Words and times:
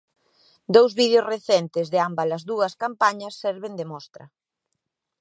Dous 0.75 0.91
vídeos 0.99 1.29
recentes 1.33 1.87
de 1.93 1.99
ámbalas 2.09 2.43
dúas 2.51 2.73
campañas 2.83 3.37
serven 3.43 3.73
de 3.79 3.85
mostra. 3.91 4.25